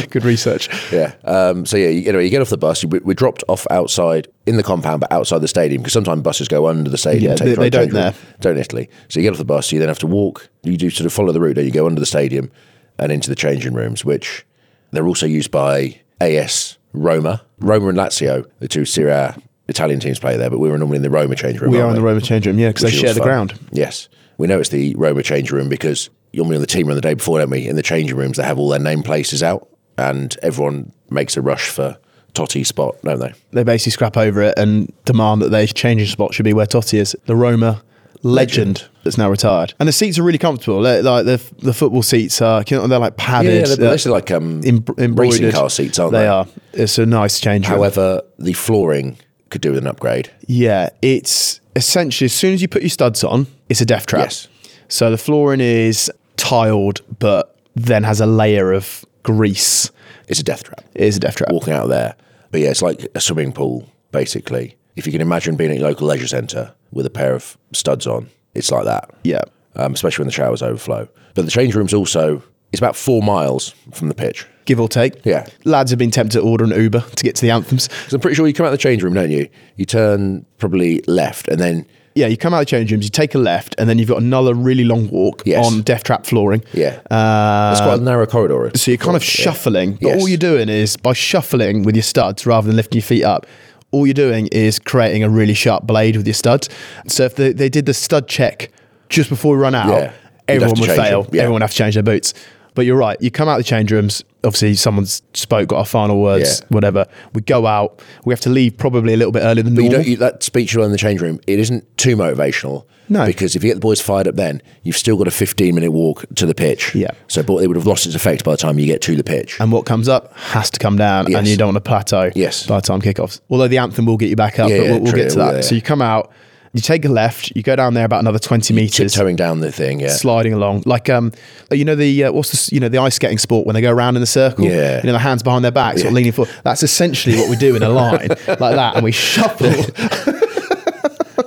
[0.10, 0.70] Good research.
[0.92, 1.14] Yeah.
[1.24, 2.84] Um, so yeah, you, anyway, you get off the bus.
[2.84, 6.22] You, we, we dropped off outside in the compound, but outside the stadium because sometimes
[6.22, 7.32] buses go under the stadium.
[7.32, 8.14] Yeah, take they- they don't there.
[8.40, 8.90] Don't in Italy.
[9.10, 9.72] So you get off the bus.
[9.72, 10.50] You then have to walk.
[10.64, 11.56] You do sort of follow the route.
[11.56, 12.52] Then you go under the stadium
[13.00, 14.46] and into the changing rooms, which
[14.92, 19.36] they're also used by AS Roma, Roma and Lazio, the two Serie A
[19.68, 20.50] Italian teams play there.
[20.50, 21.72] But we were normally in the Roma change room.
[21.72, 23.28] We are in the Roma change room, yeah, because they share the fun.
[23.28, 23.60] ground.
[23.72, 24.10] Yes.
[24.38, 27.14] We know it's the Roma change room because normally on the team run the day
[27.14, 27.68] before, don't we?
[27.68, 31.42] In the changing rooms, they have all their name places out and everyone makes a
[31.42, 31.98] rush for
[32.34, 33.34] Totti's spot, don't they?
[33.52, 36.98] they basically scrap over it and demand that their changing spot should be where Totti
[36.98, 37.16] is.
[37.26, 37.84] The Roma
[38.24, 40.82] legend, that's now retired, and the seats are really comfortable.
[40.82, 43.54] They're, like the the football seats are, they're like padded.
[43.54, 46.20] Yeah, they're, they're they're like um, em- racing car seats, aren't they?
[46.20, 46.48] They are.
[46.74, 47.68] It's a nice change.
[47.68, 47.78] room.
[47.78, 49.18] However, the flooring
[49.50, 50.32] could do with an upgrade.
[50.48, 54.26] yeah, it's essentially as soon as you put your studs on, it's a death trap.
[54.26, 54.48] Yes.
[54.88, 59.90] So the flooring is tiled, but then has a layer of grease.
[60.28, 60.84] It's a death trap.
[60.94, 61.52] It is a death trap.
[61.52, 62.16] Walking out there.
[62.52, 64.76] But yeah, it's like a swimming pool, basically.
[64.96, 68.06] If you can imagine being at your local leisure centre with a pair of studs
[68.08, 69.10] on, it's like that.
[69.24, 69.42] Yeah.
[69.76, 71.08] Um, especially when the showers overflow.
[71.34, 74.46] But the change room's also, it's about four miles from the pitch.
[74.66, 75.26] Give or take.
[75.26, 75.48] Yeah.
[75.66, 77.88] Lads have been tempted to order an Uber to get to the anthems.
[78.00, 79.50] Because I'm pretty sure you come out of the change room, don't you?
[79.78, 83.10] You turn probably left and then, Yeah, you come out of the change rooms, you
[83.10, 85.66] take a left, and then you've got another really long walk Yes.
[85.66, 86.64] on death trap flooring.
[86.72, 87.00] yeah.
[87.10, 88.72] Uh, it's quite a narrow corridor.
[88.78, 89.28] so you're kind of Yeah.
[89.44, 90.22] shuffling, but Yes.
[90.22, 93.48] all you're doing is by shuffling with your studs rather than lifting your feet up.
[93.94, 96.68] All you're doing is creating a really sharp blade with your studs.
[97.08, 98.70] So if they, they did the stud check
[99.08, 100.14] just before we run out, Yeah.
[100.50, 101.28] Everyone would fail.
[101.32, 101.44] yeah.
[101.44, 102.34] Everyone would have to change their boots.
[102.76, 103.22] But you're right.
[103.22, 106.68] You come out of the change rooms, obviously someone's spoke, got our final words, Yeah.
[106.70, 107.06] whatever.
[107.34, 108.02] We go out.
[108.26, 110.04] We have to leave probably a little bit earlier than But you normal.
[110.04, 112.86] don't, you, that speech you learn in the change room, it isn't too motivational.
[113.10, 113.26] No.
[113.26, 115.92] Because if you get the boys fired up then, you've still got a 15 minute
[115.92, 116.96] walk to the pitch.
[116.96, 117.12] Yeah.
[117.28, 119.24] So but it would have lost its effect by the time you get to the
[119.26, 119.60] pitch.
[119.60, 122.66] and what comes up has to come down, and you don't want to plateau Yes.
[122.66, 123.42] by the time kickoffs.
[123.50, 125.56] Although the anthem will get you back up, Yeah, but we'll, we'll get to that.
[125.56, 125.62] yeah.
[125.62, 126.32] So you come out,
[126.74, 129.14] you take a left, you go down there about another 20 meters.
[129.14, 130.08] Tiptoeing down the thing, yeah.
[130.10, 131.32] sliding along like um
[131.72, 133.92] you know the uh, what's this you know the ice skating sport when they go
[133.92, 134.98] around in the circle Yeah.
[134.98, 136.16] you know the hands behind their backs sort of Yeah.
[136.16, 139.72] leaning forward that's essentially what we do in a line like that and we shuffle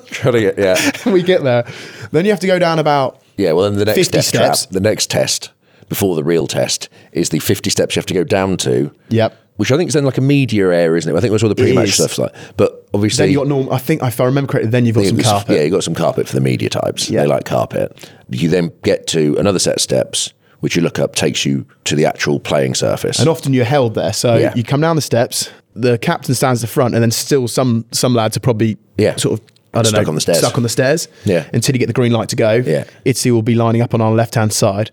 [0.07, 0.91] Trying to get, yeah.
[1.13, 1.67] we get there
[2.11, 4.57] then you have to go down about Yeah, well, then the next 50 step trap,
[4.57, 4.73] steps.
[4.73, 5.51] the next test
[5.89, 8.91] before the real test is the 50 steps you have to go down to.
[9.11, 9.37] Yep.
[9.57, 11.17] Which I think is then like a media area, isn't it?
[11.17, 12.35] I think that's all the pre-match stuff's like.
[12.59, 15.07] But obviously, then you got normal I think if I remember correctly then you've got
[15.07, 17.09] some it's- carpet Yeah, you got some carpet for the media types.
[17.09, 17.23] Yeah.
[17.23, 18.11] They like carpet.
[18.29, 21.95] You then get to another set of steps, which you look up takes you to
[21.95, 23.19] the actual playing surface.
[23.19, 24.53] and often you're held there so Yeah.
[24.55, 27.85] you come down the steps the captain stands at the front and then still some
[27.93, 29.17] some lads are probably Yeah.
[29.17, 30.39] sort of I don't Stuck know, on the stairs.
[30.39, 31.45] stuck on the stairs Yeah.
[31.53, 32.85] until you get the green light to go Yeah.
[33.05, 34.91] Itzy will be lining up on our left hand side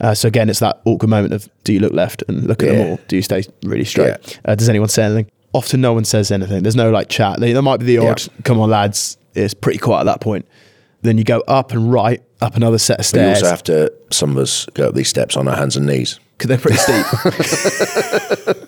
[0.00, 2.68] uh, so again it's that awkward moment of do you look left and look at
[2.70, 2.90] them Yeah.
[2.92, 3.00] all?
[3.08, 4.08] Do you stay really straight?
[4.08, 4.34] Yeah.
[4.44, 5.30] uh, does anyone say anything?
[5.52, 6.62] Often no one says anything.
[6.62, 7.40] There's no like chat.
[7.40, 8.42] There, there might be the odd Yeah.
[8.44, 9.16] come on lads.
[9.34, 10.46] It's pretty quiet at that point
[11.02, 13.62] then you go up and right up another set of But you stairs also have
[13.64, 16.18] to, some of us go up these steps on our hands and knees.
[16.38, 17.06] because they're pretty steep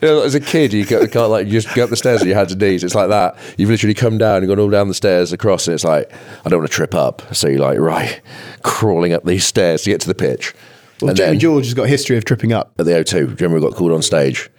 [0.00, 2.20] You know, as a kid, you can't, can't like you just go up the stairs
[2.20, 2.84] with your hands and knees.
[2.84, 3.36] It's like that.
[3.56, 6.12] You've literally come down and gone all down the stairs across, and it's like
[6.44, 7.22] I don't want to trip up.
[7.34, 8.20] So you're like right,
[8.62, 10.54] crawling up these stairs to get to the pitch.
[11.00, 13.10] well and Jamie then George has got a history of tripping up at the O2,
[13.10, 14.50] do you remember we got called on stage?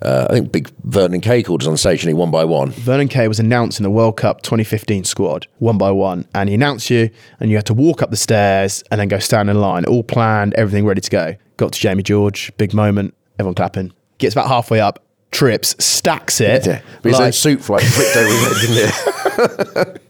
[0.00, 2.70] Uh, I think Big Vernon Kay called us on stage, and he one by one.
[2.70, 6.26] Vernon Kay was announced in the World Cup 2015 squad, one by one.
[6.34, 9.18] And he announced you, and you had to walk up the stairs and then go
[9.18, 11.34] stand in line, all planned, everything ready to go.
[11.56, 13.92] Got to Jamie George, big moment, everyone clapping.
[14.18, 17.96] Gets about halfway up, trips, stacks it, Yeah, but his like, own suit like his
[18.14, 18.26] head,
[18.60, 20.00] didn't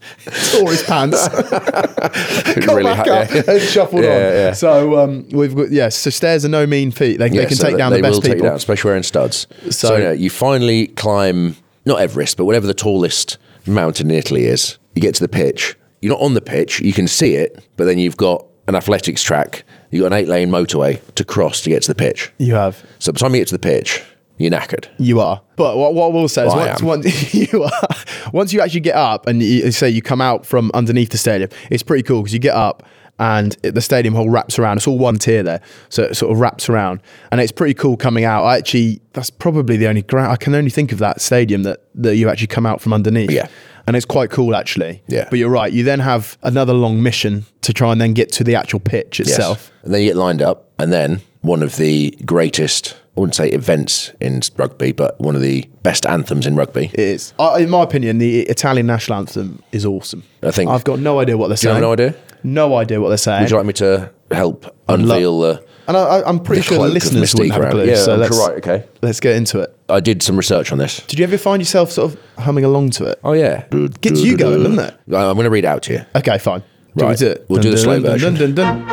[0.51, 3.43] tore his pants, got Really back ha- up yeah.
[3.53, 4.21] and shuffled Yeah, on.
[4.33, 4.53] yeah.
[4.53, 7.17] So um, we've got, yeah, so stairs are no mean feat.
[7.17, 8.45] They, they can so take down the best people.
[8.45, 9.47] down, especially wearing studs.
[9.65, 11.55] So, So- you, know, you finally climb
[11.85, 14.77] not Everest, but whatever the tallest mountain in Italy is.
[14.95, 15.75] You get to the pitch.
[16.01, 16.79] You're not on the pitch.
[16.81, 19.63] You can see it, but then you've got an athletics track.
[19.91, 22.31] You've got an eight-lane motorway to cross to get to the pitch.
[22.37, 22.83] You have.
[22.99, 24.03] So by the time you get to the pitch,
[24.39, 24.87] you're knackered.
[24.97, 25.41] You are.
[25.57, 27.89] But what, what I will say is Well, once, once you are,
[28.33, 31.51] once you actually get up and you say you come out from underneath the stadium,
[31.69, 32.81] it's pretty cool because you get up
[33.19, 34.77] and it, the stadium hall wraps around.
[34.77, 37.01] It's all one tier there, so it sort of wraps around,
[37.33, 38.45] and it's pretty cool coming out.
[38.45, 41.81] I actually, that's probably the only ground I can only think of that stadium that
[41.95, 43.29] that you actually come out from underneath.
[43.31, 43.47] Yeah.
[43.87, 45.01] And it's quite cool actually.
[45.07, 45.27] Yeah.
[45.29, 45.73] But you're right.
[45.73, 49.19] You then have another long mission to try and then get to the actual pitch
[49.19, 49.29] Yes.
[49.29, 49.71] itself.
[49.83, 53.49] And then you get lined up, and then one of the greatest, I wouldn't say
[53.49, 56.85] events in rugby, but one of the best anthems in rugby.
[56.93, 57.33] It is.
[57.39, 60.23] I in my opinion, the Italian national anthem is awesome.
[60.43, 61.75] I think- I've got no idea what they're Do you saying.
[61.75, 62.15] have no idea?
[62.43, 63.41] No idea what they're saying.
[63.41, 65.63] Would you like me to help unveil the?
[65.89, 67.85] and I, I'm pretty the sure the listeners wouldn't have a clue.
[67.85, 68.85] Yeah, so let's, right, okay.
[69.01, 69.75] let's get into it.
[69.89, 71.01] I did some research on this.
[71.07, 73.19] Did you ever find yourself sort of humming along to it?
[73.25, 73.65] Oh yeah,
[73.99, 74.93] Gets you going, doesn't it?
[75.07, 76.05] I'm going to read it out to you.
[76.15, 76.63] Okay, fine.
[76.95, 77.09] Do Right.
[77.11, 77.45] we do it?
[77.49, 78.35] We'll do the slow version.
[78.35, 78.85] Dun, dun,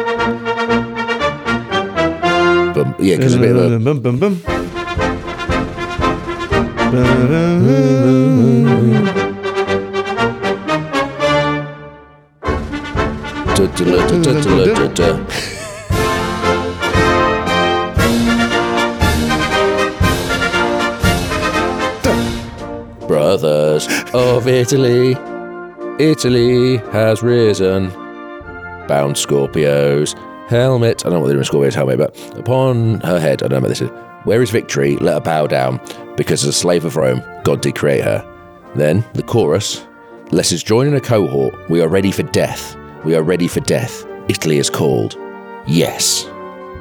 [2.92, 4.42] But yeah, because a bit of a bum, bum, bum.
[23.09, 25.16] Brothers of Italy,
[25.99, 27.90] Italy has risen.
[28.87, 30.14] Bound Scorpios,
[30.48, 31.04] helmet.
[31.04, 33.68] I don't know what they're doing Scorpio's helmet, but upon her head, I don't know
[33.68, 33.90] what this is.
[34.24, 34.96] Where is victory?
[34.96, 35.80] Let her bow down,
[36.16, 38.24] because as a slave of Rome, God did create her.
[38.74, 39.87] Then the chorus.
[40.32, 41.54] Let us join in a cohort.
[41.70, 42.76] We are ready for death.
[43.04, 44.04] We are ready for death.
[44.28, 45.16] Italy is called.
[45.68, 46.24] Yes.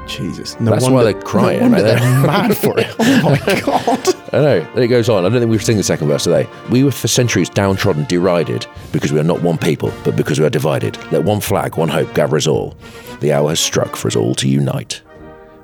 [0.06, 0.58] Jesus.
[0.60, 2.94] No That's why they're crying, No wonder right they're mad for it.
[2.98, 4.14] Oh my God.
[4.32, 4.60] I know.
[4.74, 5.24] Then it goes on.
[5.24, 6.48] I don't think we've seen the second verse today.
[6.70, 10.46] We were for centuries downtrodden, derided, because we are not one people, but because we
[10.46, 10.96] are divided.
[11.12, 12.76] Let one flag, one hope gather us all.
[13.20, 15.00] The hour has struck for us all to unite.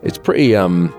[0.03, 0.95] It's pretty, um,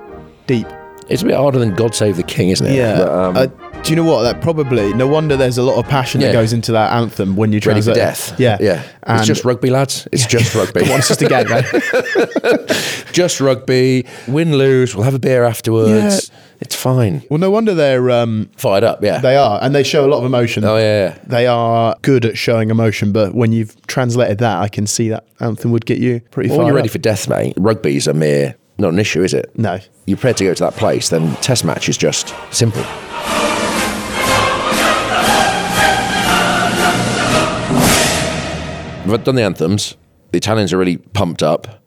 [0.47, 0.67] Deep.
[1.09, 2.75] it's a bit harder than God Save the King, isn't it?
[2.75, 2.97] Yeah.
[2.97, 3.47] But, um, uh,
[3.83, 4.23] do you know what?
[4.23, 6.27] That probably, no wonder there's a lot of passion Yeah.
[6.27, 7.95] that goes into that anthem when you ready for translate.
[7.95, 8.39] death.
[8.39, 8.57] Yeah.
[8.61, 8.81] Yeah.
[8.81, 10.07] it's And- just rugby, lads.
[10.11, 10.81] It's just rugby.
[10.81, 11.65] Come on, it's just a game, man.
[13.13, 14.05] just rugby.
[14.27, 14.95] Win, lose.
[14.95, 16.31] We'll have a beer afterwards.
[16.61, 17.23] It's fine.
[17.29, 19.17] Well, no wonder they're um, Fired up, yeah.
[19.19, 20.63] they are, and they show a lot of emotion.
[20.63, 21.17] oh, yeah, yeah.
[21.25, 25.25] They are good at showing emotion, but when you've translated that, I can see that
[25.41, 26.67] anthem would get you pretty Well, far.
[26.67, 29.51] you're ready for death, mate, rugby's a mere not an issue, is it?
[29.57, 29.79] No.
[30.07, 32.81] You're prepared to go to that place, then test match is just simple.
[39.05, 39.95] We've done the anthems.
[40.31, 41.81] The Italians are really pumped up.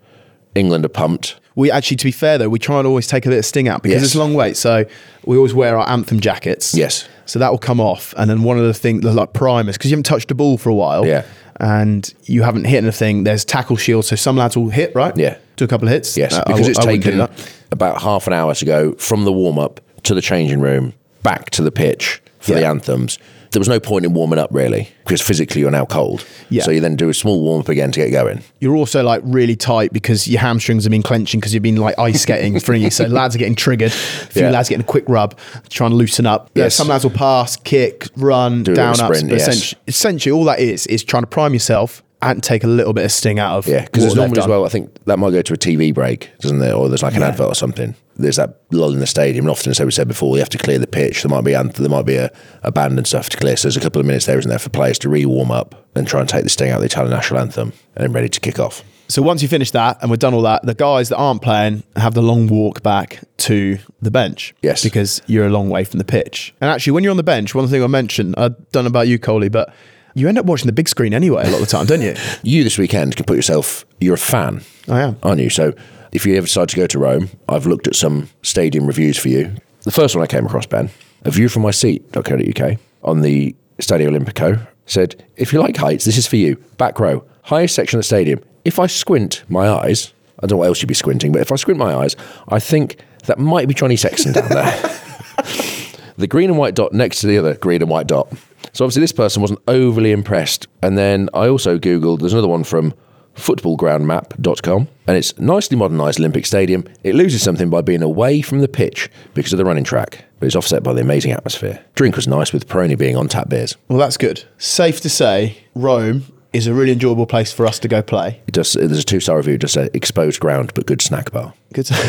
[0.55, 1.37] England are pumped.
[1.55, 3.68] We actually, to be fair though, we try and always take a bit of sting
[3.68, 4.05] out because Yes.
[4.07, 4.57] it's a long wait.
[4.57, 4.85] So
[5.24, 6.74] we always wear our anthem jackets.
[6.74, 7.09] Yes.
[7.24, 9.90] So that will come off, and then one of the things, the like primers, because
[9.90, 11.05] you haven't touched a ball for a while.
[11.07, 11.24] Yeah.
[11.59, 13.24] And you haven't hit anything.
[13.24, 15.16] There's tackle shields, so some lads will hit right.
[15.16, 15.38] Yeah.
[15.57, 16.16] Do a couple of hits.
[16.16, 17.26] Yes, Uh, because w- it's I taken
[17.72, 21.50] about half an hour to go from the warm up to the changing room, back
[21.50, 23.18] to the pitch for the anthems.
[23.52, 26.24] There was no point in warming up really because physically you're now cold.
[26.50, 26.62] Yeah.
[26.64, 28.42] So you then do a small warm up again to get going.
[28.61, 31.98] You're also like really tight because your hamstrings have been clenching because you've been like
[31.98, 32.90] ice skating for you.
[32.90, 33.92] So lads are getting triggered.
[33.92, 34.50] A few Yeah.
[34.50, 35.38] lads getting a quick rub,
[35.70, 36.50] trying to loosen up.
[36.54, 36.74] Yeah, Yes.
[36.74, 39.09] some lads will pass, kick, run, Do down, up.
[39.12, 39.42] but yes.
[39.48, 43.04] essentially, essentially, all that is is trying to prime yourself and take a little bit
[43.04, 44.64] of sting out of Yeah, because there's normally as well.
[44.64, 46.74] I think that might go to a TV break, doesn't there?
[46.74, 47.28] Or there's like an Yeah.
[47.28, 47.94] advert or something.
[48.18, 50.59] There's that lull in the stadium, and often, as we said before, you have to
[50.59, 51.22] clear the pitch.
[51.22, 52.31] There might be there might be a,
[52.62, 53.57] a band and stuff to clear.
[53.57, 55.87] So there's a couple of minutes there, isn't there, for players to re warm up
[55.94, 58.29] and try and take the sting out of the Italian national anthem, and then ready
[58.29, 58.83] to kick off.
[59.09, 61.85] So once you finish that and we're done all that, the guys that aren't playing
[61.94, 64.52] have the long walk back to the bench.
[64.62, 64.83] Yes.
[64.83, 66.52] Because you're a long way from the pitch.
[66.61, 69.07] And actually, when you're on the bench, one thing I mentioned, I don't know about
[69.07, 69.72] you, Coley, but
[70.14, 72.14] you end up watching the big screen anyway a lot of the time, don't you?
[72.42, 73.85] You this weekend can put yourself.
[74.00, 74.62] You're a fan.
[74.88, 75.18] I am.
[75.22, 75.50] aren't you?
[75.50, 75.74] So
[76.16, 79.29] if you ever decide to go to Rome, I've looked at some stadium reviews for
[79.29, 79.55] you.
[79.83, 80.88] The first one I came across, Ben,
[81.26, 86.16] a view from my seat.co.uk on the Stadio Olimpico said, if you like heights, this
[86.16, 86.57] is for you.
[86.79, 88.42] Back row, highest section of the stadium.
[88.64, 91.52] If I squint my eyes, I don't know what else you'd be squinting, but if
[91.52, 92.16] I squint my eyes,
[92.48, 94.98] I think that might be Johnny Sexton down there.
[96.16, 98.33] the green and white dot next to the other green and white dot.
[98.72, 100.66] So obviously this person wasn't overly impressed.
[100.83, 102.94] And then I also Googled, there's another one from
[103.37, 106.85] footballgroundmap.com and it's nicely modernised Olympic Stadium.
[107.05, 110.46] It loses something by being away from the pitch because of the running track, but
[110.46, 111.85] it's offset by the amazing atmosphere.
[111.94, 113.77] Drink was nice with Peroni being on tap beers.
[113.88, 114.44] Well, that's good.
[114.59, 118.40] Safe to say, Rome is a really enjoyable place for us to go play.
[118.46, 121.31] It does, uh, there's a two star review, just said exposed ground but good snack
[121.31, 121.55] bar.
[121.72, 121.90] Good.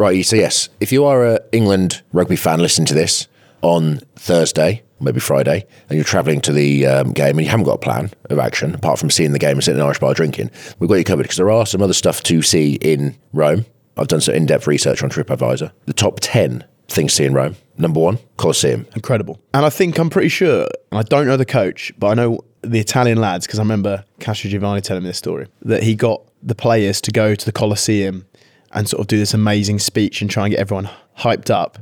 [0.00, 3.28] Right, so yes, if you are a England rugby fan listening to this
[3.60, 7.74] on Thursday, maybe Friday, and you're travelling to the um, game and you haven't got
[7.74, 10.14] a plan of action apart from seeing the game and sitting in an Irish bar
[10.14, 13.64] drinking, we've got you covered because there are some other stuff to see in Rome.
[13.96, 15.72] I've done some in-depth research on TripAdvisor.
[15.86, 17.56] The top ten things to see in Rome.
[17.78, 18.86] Number one, Colosseum.
[18.94, 19.40] Incredible.
[19.54, 22.40] And I think I'm pretty sure, and I don't know the coach, but I know
[22.62, 26.54] the Italian lads, because I remember Castrogiovanni telling me this story, that he got the
[26.54, 28.26] players to go to the Colosseum
[28.72, 31.78] and sort of do this amazing speech and try and get everyone hyped up.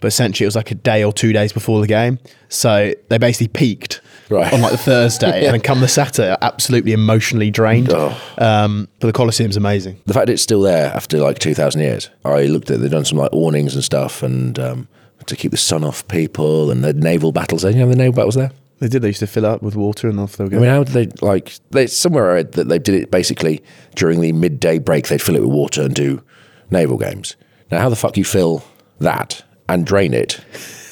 [0.00, 2.18] But essentially, it was like a day or two days before the game.
[2.48, 4.52] So they basically peaked Right.
[4.52, 5.44] on like the Thursday.
[5.44, 7.90] And then come the Saturday, absolutely emotionally drained.
[7.92, 8.16] Oh.
[8.38, 10.00] Um, but the Colosseum's amazing.
[10.06, 12.10] The fact it's still there after like 2,000 years.
[12.24, 14.88] I looked at They've done some like awnings and stuff and um,
[15.26, 17.72] to keep the sun off people and the naval battles there.
[17.72, 18.52] You know the naval battles there?
[18.78, 19.02] They did.
[19.02, 20.94] They used to fill up with water and off they would I mean, how did
[20.94, 21.52] they like?
[21.70, 23.62] They somewhere I read that they did it basically
[23.94, 25.08] during the midday break.
[25.08, 26.22] They'd fill it with water and do
[26.70, 27.36] naval games.
[27.70, 28.64] Now, how the fuck you fill
[29.00, 30.40] that and drain it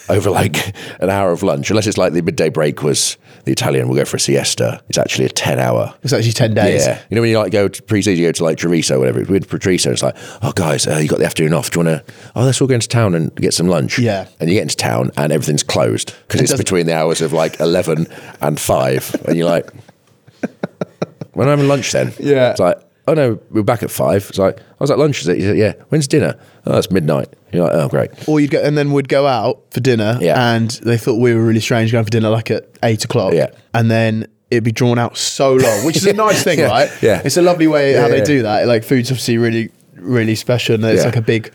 [0.09, 1.71] over like an hour of lunch?
[1.71, 4.83] Unless it's like the midday break was the Italian will go for a siesta.
[4.88, 5.95] It's actually a ten hour.
[6.03, 6.87] it's actually 10 days.
[6.87, 8.99] Yeah, you know when you like go to pre-season, you go to like Treviso, or
[9.01, 9.23] whatever.
[9.25, 11.71] With Treviso, it's like, oh guys, uh, you got the afternoon off.
[11.71, 12.14] Do you want to?
[12.37, 13.99] Oh, let's all go into town and get some lunch.
[13.99, 14.29] Yeah.
[14.41, 17.33] and you get into town and everything's closed because it's doesn't- between the hours of
[17.33, 18.07] like eleven
[18.43, 19.71] and five, and you're like,
[21.33, 22.51] when I'm having lunch, then Yeah.
[22.51, 22.79] it's like.
[23.09, 24.27] Oh no, we're back at five.
[24.29, 25.21] It's like I was at lunch.
[25.23, 25.37] Is it?
[25.37, 25.73] He said, yeah.
[25.88, 26.38] When's dinner?
[26.66, 27.29] Oh, that's midnight.
[27.53, 28.11] You're like, oh great.
[28.29, 30.55] Or you'd go, and then we'd go out for dinner, Yeah.
[30.55, 33.33] and they thought we were really strange going for dinner like at eight o'clock.
[33.33, 33.49] Yeah.
[33.73, 36.66] And then it'd be drawn out so long, which is a nice thing, Yeah.
[36.68, 36.90] right?
[37.03, 37.23] Yeah.
[37.25, 38.66] It's a lovely way how Yeah, they do that.
[38.66, 41.51] Like food's obviously really, really special, and it's like a big.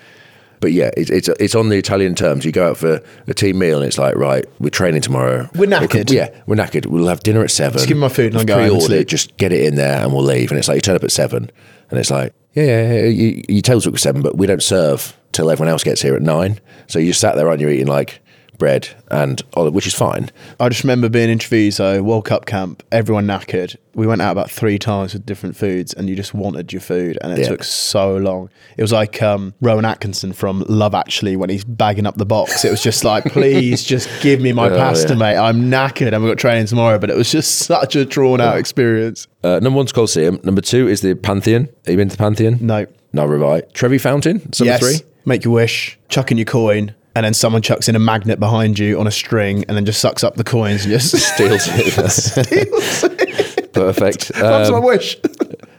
[0.63, 2.45] But yeah, it's, it's it's on the Italian terms.
[2.45, 5.49] You go out for a team meal, and it's like, right, we're training tomorrow.
[5.55, 6.09] We're We knackered.
[6.09, 6.85] yeah, we're knackered.
[6.85, 7.73] We'll have dinner at seven.
[7.79, 9.07] Just give me my food and I'll go home and pre-ordered, sleep.
[9.09, 10.51] Just get it in there, and we'll leave.
[10.51, 11.51] And it's like you turn up at seven,
[11.89, 14.63] and it's like, yeah, yeah, yeah you, you tell us at seven, but we don't
[14.63, 16.61] serve till everyone else gets here at nine.
[16.87, 18.21] So you just sat there, and you're eating like
[18.57, 20.29] bread and olive, which is fine.
[20.59, 23.75] I just remember being in Treviso, World Cup camp, everyone knackered.
[23.95, 27.17] We went out about three times with different foods, and you just wanted your food,
[27.21, 27.49] and it Yeah.
[27.49, 28.49] took so long.
[28.77, 32.65] It was like um, Rowan Atkinson from Love Actually when he's bagging up the box.
[32.65, 35.19] It was just like, please, just give me my Oh, pasta, yeah.
[35.19, 35.37] mate.
[35.37, 36.97] I'm knackered, and we've got training tomorrow.
[36.97, 39.27] But it was just such a drawn out experience.
[39.43, 40.39] Uh, number one's Colosseum.
[40.43, 41.63] Number two is the Pantheon.
[41.85, 42.57] Have you been to the Pantheon?
[42.61, 42.87] No.
[43.11, 43.71] No, right.
[43.75, 44.37] Trevi Fountain.
[44.37, 44.79] Number yes.
[44.79, 45.07] three.
[45.25, 48.79] Make your wish, chuck in your coin, and then someone chucks in a magnet behind
[48.79, 53.73] you on a string, and then just sucks up the coins and just Steals it.
[53.73, 54.27] Perfect.
[54.35, 55.17] That's Um, my wish.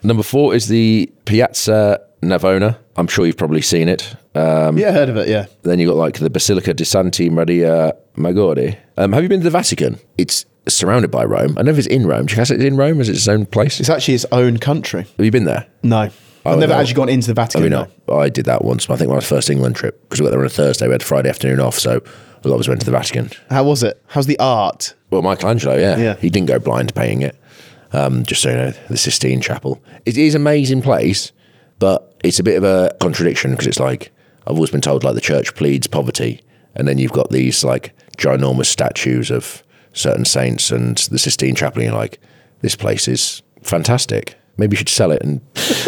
[0.02, 2.76] Number four is the Piazza Navona.
[2.96, 4.14] I'm sure you've probably seen it.
[4.34, 5.28] Um, yeah, heard of it.
[5.28, 8.76] Yeah, Then you got like the Basilica di Santa Maria Maggiore.
[8.96, 9.98] Um, have you been to the Vatican?
[10.18, 11.56] It's surrounded by Rome.
[11.58, 12.26] I know if it's in Rome.
[12.26, 13.00] Do you guess it's in Rome?
[13.00, 13.80] Is it its own place?
[13.80, 15.02] it's actually its own country.
[15.16, 15.66] Have you been there?
[15.82, 16.10] No,
[16.44, 17.62] I've never actually gone into the Vatican.
[17.62, 17.88] Have you no.
[18.08, 18.18] not?
[18.20, 18.88] I did that once.
[18.90, 20.86] I think my first England trip because we got there on a Thursday.
[20.86, 22.02] We had Friday afternoon off, so
[22.44, 23.30] a lot of us went to the Vatican.
[23.50, 24.02] How was it?
[24.08, 24.94] How's the art?
[25.10, 26.14] Well, Michelangelo, yeah, Yeah.
[26.16, 27.36] he didn't go blind painting it.
[27.92, 29.80] Um, just so you know, the Sistine Chapel.
[30.04, 31.30] It is an amazing place,
[31.78, 34.10] but it's a bit of a contradiction because it's like
[34.46, 36.42] I've always been told like the church pleads poverty,
[36.74, 41.80] and then you've got these like ginormous statues of certain saints and the Sistine Chapel.
[41.80, 42.18] And you're like,
[42.60, 44.34] this place is fantastic.
[44.56, 45.40] Maybe you should sell it, and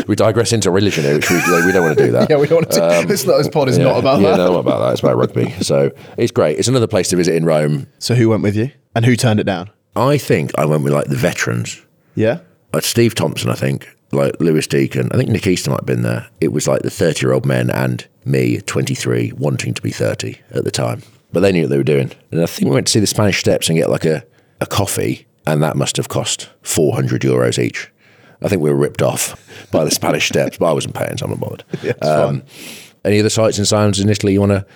[0.08, 2.28] we digress into religion here, which we, we don't want to do that.
[2.30, 3.00] Yeah, we don't want to.
[3.00, 4.36] Um, this, this pod is yeah, not about yeah, that.
[4.38, 4.92] no, not about that.
[4.92, 5.50] It's about rugby.
[5.62, 6.58] So it's great.
[6.58, 7.86] It's another place to visit in Rome.
[7.98, 9.70] So who went with you, and who turned it down?
[9.94, 11.80] I think I went with like the veterans.
[12.16, 12.40] Yeah,
[12.72, 15.08] like Steve Thompson, I think, like Lewis Deacon.
[15.12, 16.28] I think Nick Easter might have been there.
[16.40, 20.38] It was like the 30 year old men and me, 23, wanting to be 30
[20.50, 21.02] at the time.
[21.32, 22.12] But they knew what they were doing.
[22.30, 24.24] And I think we went to see the Spanish Steps and get like a,
[24.60, 27.90] a coffee, and that must have cost 400 euros each.
[28.42, 29.34] I think we were ripped off
[29.70, 32.02] by the Spanish Steps, but I wasn't paying, so I'm not bothered.
[32.02, 32.42] um,
[33.04, 34.66] any other sights and sounds in Italy you want to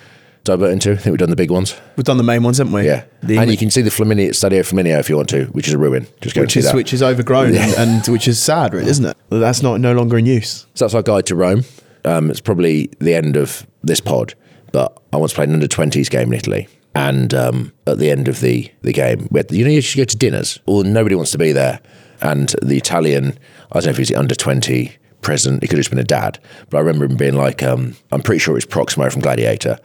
[0.43, 0.93] divert into?
[0.93, 1.75] I think we've done the big ones.
[1.95, 2.85] we've done the main ones, haven't we?
[2.85, 3.05] Yeah.
[3.23, 5.73] The and you can see the Flaminio, Stadio Flaminio if you want to, which is
[5.73, 6.07] a ruin.
[6.21, 6.75] Just go which and see is that.
[6.75, 9.17] which is overgrown and, and which is sad, really, isn't it?
[9.29, 10.65] That's not no longer in use.
[10.73, 11.63] So that's our guide to Rome.
[12.03, 14.33] Um, it's probably the end of this pod,
[14.71, 16.67] but I once played an under 20s game in Italy.
[16.93, 19.97] And um, at the end of the, the game, we had, you know, you should
[19.97, 21.79] go to dinners, or nobody wants to be there.
[22.21, 23.37] And the Italian,
[23.71, 26.03] I don't know if he's the under 20 president, he could have just been a
[26.03, 29.21] dad, but I remember him being like, um, I'm pretty sure it was Proximo from
[29.21, 29.77] Gladiator.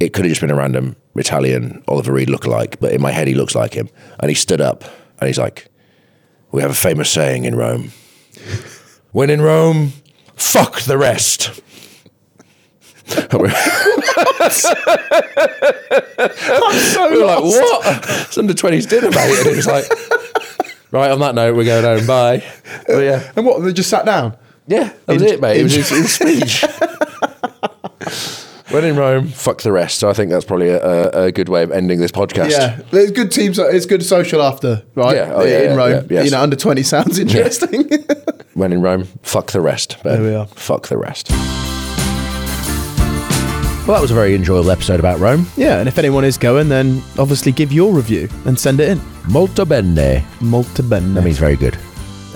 [0.00, 3.28] It could have just been a random Italian Oliver Reed lookalike, but in my head,
[3.28, 3.88] he looks like him.
[4.20, 4.84] And he stood up
[5.20, 5.68] and he's like,
[6.50, 7.92] We have a famous saying in Rome
[9.12, 9.92] when in Rome,
[10.34, 11.50] fuck the rest.
[13.12, 13.28] I'm
[16.78, 18.04] so we were like, what?
[18.26, 19.38] It's under 20s dinner, mate.
[19.38, 19.84] And it was like,
[20.92, 22.06] right, on that note, we're going home.
[22.06, 22.44] Bye.
[22.86, 23.32] But yeah.
[23.34, 23.60] And what?
[23.62, 24.36] They just sat down.
[24.68, 25.58] Yeah, that was In- it, mate.
[25.58, 26.64] It was in- his, his speech.
[28.72, 29.98] when in Rome, fuck the rest.
[29.98, 32.50] So I think that's probably a, a, a good way of ending this podcast.
[32.50, 33.58] Yeah, there's good teams.
[33.58, 35.16] It's good social after, right?
[35.16, 36.24] Yeah, oh, yeah, in yeah, Rome, yeah, yes.
[36.26, 37.90] you know, under twenty sounds interesting.
[38.54, 39.96] When in Rome, fuck the rest.
[40.04, 40.46] There we are.
[40.46, 41.30] Fuck the rest.
[43.84, 45.44] Well, that was a very enjoyable episode about Rome.
[45.56, 49.00] yeah, and if anyone is going, then obviously give your review and send it in.
[49.28, 50.24] Molto bene.
[50.40, 51.14] Molto bene.
[51.14, 51.74] That means very good.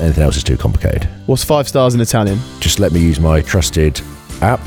[0.01, 1.09] Anything else is too complicated.
[1.27, 2.39] What's five stars in Italian?
[2.59, 4.01] just let me use my trusted
[4.43, 4.61] app.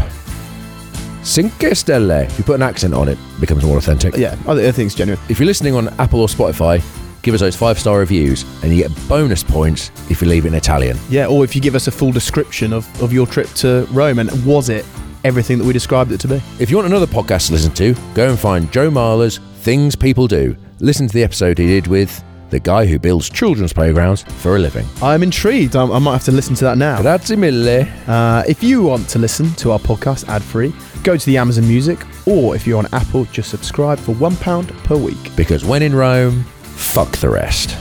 [1.21, 2.23] Cinque Stelle.
[2.25, 4.15] If you put an accent on it, it becomes more authentic.
[4.15, 5.21] Yeah, I think, I think it's genuine.
[5.27, 6.81] If you're listening on Apple or Spotify,
[7.23, 10.47] give us those five star reviews and you get bonus points if you leave it
[10.47, 10.97] in Italian.
[11.09, 14.19] Yeah, or if you give us a full description of, of your trip to Rome
[14.19, 14.85] and was it
[15.23, 16.41] everything that we described it to be?
[16.59, 20.27] If you want another podcast to listen to, go and find Joe Marler's Things People
[20.27, 20.55] Do.
[20.79, 24.59] Listen to the episode he did with the guy who builds children's playgrounds for a
[24.59, 24.85] living.
[25.01, 25.75] I'm intrigued.
[25.75, 27.01] I, I might have to listen to that now.
[27.01, 27.87] Grazie mille.
[28.07, 31.67] Uh, if you want to listen to our podcast ad free, go to the Amazon
[31.67, 35.35] Music, or if you're on Apple, just subscribe for £1 per week.
[35.35, 37.77] Because when in Rome, fuck the rest.